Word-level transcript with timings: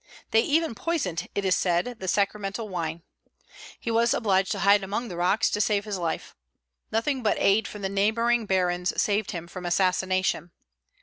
They 0.31 0.39
even 0.41 0.73
poisoned, 0.73 1.27
it 1.35 1.45
is 1.45 1.55
said, 1.55 1.97
the 1.99 2.07
sacramental 2.07 2.67
wine. 2.67 3.03
He 3.79 3.91
was 3.91 4.15
obliged 4.15 4.51
to 4.53 4.61
hide 4.65 4.81
among 4.83 5.09
the 5.09 5.15
rocks 5.15 5.47
to 5.51 5.61
save 5.61 5.85
his 5.85 5.99
life. 5.99 6.35
Nothing 6.91 7.21
but 7.21 7.37
aid 7.39 7.67
from 7.67 7.83
the 7.83 7.87
neighboring 7.87 8.47
barons 8.47 8.99
saved 8.99 9.29
him 9.29 9.47
from 9.47 9.63
assassination. 9.63 10.49